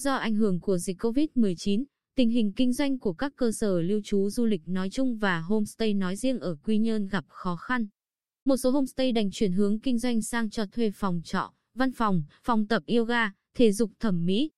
[0.00, 1.84] do ảnh hưởng của dịch COVID-19,
[2.16, 5.40] tình hình kinh doanh của các cơ sở lưu trú du lịch nói chung và
[5.40, 7.86] homestay nói riêng ở Quy Nhơn gặp khó khăn.
[8.44, 12.22] Một số homestay đành chuyển hướng kinh doanh sang cho thuê phòng trọ, văn phòng,
[12.44, 14.50] phòng tập yoga, thể dục thẩm mỹ.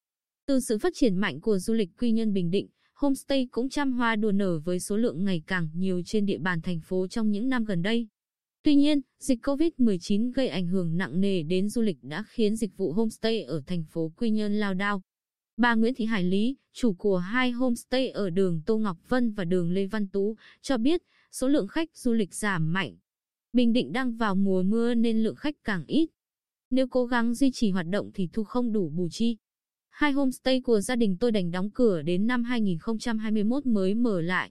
[0.47, 3.93] Từ sự phát triển mạnh của du lịch Quy Nhơn Bình Định, homestay cũng trăm
[3.93, 7.31] hoa đua nở với số lượng ngày càng nhiều trên địa bàn thành phố trong
[7.31, 8.07] những năm gần đây.
[8.63, 12.77] Tuy nhiên, dịch COVID-19 gây ảnh hưởng nặng nề đến du lịch đã khiến dịch
[12.77, 15.03] vụ homestay ở thành phố Quy Nhơn lao đao.
[15.57, 19.45] Bà Nguyễn Thị Hải Lý, chủ của hai homestay ở đường Tô Ngọc Vân và
[19.45, 21.03] đường Lê Văn Tú, cho biết
[21.33, 22.97] số lượng khách du lịch giảm mạnh.
[23.53, 26.11] Bình Định đang vào mùa mưa nên lượng khách càng ít.
[26.71, 29.37] Nếu cố gắng duy trì hoạt động thì thu không đủ bù chi.
[29.91, 34.51] Hai homestay của gia đình tôi đành đóng cửa đến năm 2021 mới mở lại.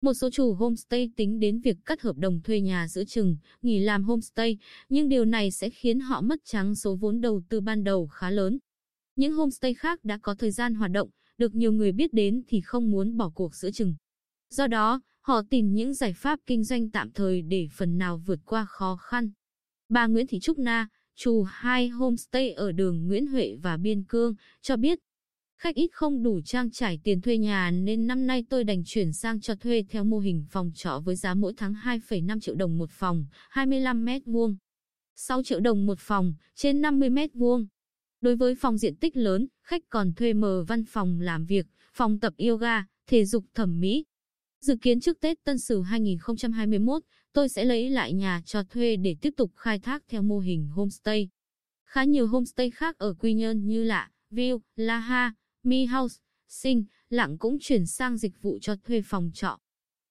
[0.00, 3.78] Một số chủ homestay tính đến việc cắt hợp đồng thuê nhà giữa chừng, nghỉ
[3.78, 7.84] làm homestay, nhưng điều này sẽ khiến họ mất trắng số vốn đầu tư ban
[7.84, 8.58] đầu khá lớn.
[9.18, 12.60] Những homestay khác đã có thời gian hoạt động, được nhiều người biết đến thì
[12.60, 13.94] không muốn bỏ cuộc giữa chừng.
[14.50, 18.40] Do đó, họ tìm những giải pháp kinh doanh tạm thời để phần nào vượt
[18.44, 19.30] qua khó khăn.
[19.88, 24.34] Bà Nguyễn Thị Trúc Na, chủ hai homestay ở đường Nguyễn Huệ và Biên Cương,
[24.62, 24.98] cho biết
[25.60, 29.12] Khách ít không đủ trang trải tiền thuê nhà nên năm nay tôi đành chuyển
[29.12, 32.78] sang cho thuê theo mô hình phòng trọ với giá mỗi tháng 2,5 triệu đồng
[32.78, 34.56] một phòng, 25 mét vuông.
[35.16, 37.66] 6 triệu đồng một phòng, trên 50 mét vuông.
[38.20, 42.20] Đối với phòng diện tích lớn, khách còn thuê mờ văn phòng làm việc, phòng
[42.20, 44.04] tập yoga, thể dục thẩm mỹ.
[44.60, 47.02] Dự kiến trước Tết Tân Sửu 2021,
[47.32, 50.68] tôi sẽ lấy lại nhà cho thuê để tiếp tục khai thác theo mô hình
[50.68, 51.28] homestay.
[51.84, 56.84] Khá nhiều homestay khác ở Quy Nhơn như Lạ, View, La Ha, Mi House, Sinh,
[57.10, 59.58] Lặng cũng chuyển sang dịch vụ cho thuê phòng trọ.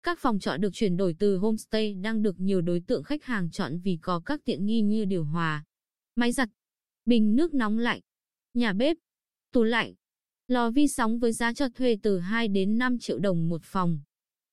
[0.04, 3.52] Các phòng trọ được chuyển đổi từ homestay đang được nhiều đối tượng khách hàng
[3.52, 5.64] chọn vì có các tiện nghi như điều hòa,
[6.16, 6.50] máy giặt,
[7.08, 8.00] bình nước nóng lạnh,
[8.54, 8.98] nhà bếp,
[9.52, 9.94] tủ lạnh,
[10.48, 14.00] lò vi sóng với giá cho thuê từ 2 đến 5 triệu đồng một phòng.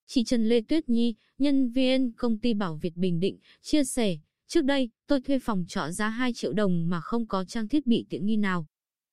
[0.07, 4.19] Chị Trần Lê Tuyết Nhi, nhân viên công ty Bảo Việt Bình Định, chia sẻ,
[4.47, 7.87] trước đây, tôi thuê phòng trọ giá 2 triệu đồng mà không có trang thiết
[7.87, 8.67] bị tiện nghi nào.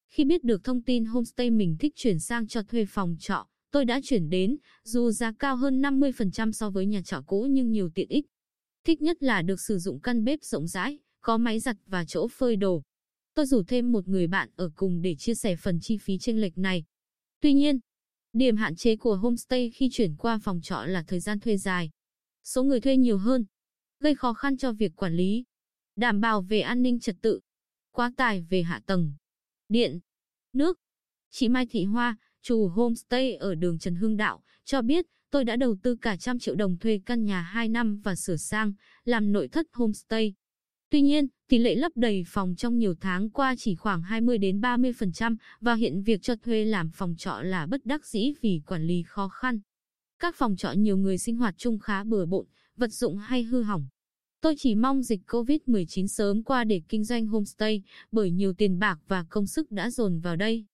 [0.08, 3.86] Khi biết được thông tin homestay mình thích chuyển sang cho thuê phòng trọ, tôi
[3.86, 7.90] đã chuyển đến, dù giá cao hơn 50% so với nhà trọ cũ nhưng nhiều
[7.96, 8.26] tiện ích.
[8.84, 12.28] Thích nhất là được sử dụng căn bếp rộng rãi, có máy giặt và chỗ
[12.28, 12.84] phơi đồ.
[13.42, 16.42] Tôi rủ thêm một người bạn ở cùng để chia sẻ phần chi phí chênh
[16.42, 16.84] lệch này.
[17.40, 17.80] Tuy nhiên,
[18.34, 21.90] điểm hạn chế của homestay khi chuyển qua phòng trọ là thời gian thuê dài.
[22.44, 23.46] Số người thuê nhiều hơn,
[24.00, 25.44] gây khó khăn cho việc quản lý,
[25.96, 27.40] đảm bảo về an ninh trật tự,
[27.92, 29.14] quá tải về hạ tầng
[29.70, 30.00] điện,
[30.54, 30.80] nước.
[31.32, 35.56] Chị Mai Thị Hoa, chủ homestay ở đường Trần Hưng Đạo, cho biết tôi đã
[35.56, 38.74] đầu tư cả trăm triệu đồng thuê căn nhà 2 năm và sửa sang,
[39.06, 40.34] làm nội thất homestay.
[40.92, 44.62] Tuy nhiên, tỷ lệ lấp đầy phòng trong nhiều tháng qua chỉ khoảng 20 đến
[44.62, 48.84] 30% và hiện việc cho thuê làm phòng trọ là bất đắc dĩ vì quản
[48.84, 49.60] lý khó khăn.
[50.20, 52.46] Các phòng trọ nhiều người sinh hoạt chung khá bừa bộn,
[52.78, 53.88] vật dụng hay hư hỏng.
[54.42, 57.82] Tôi chỉ mong dịch COVID-19 sớm qua để kinh doanh homestay,
[58.12, 60.66] bởi nhiều tiền bạc và công sức đã dồn vào đây.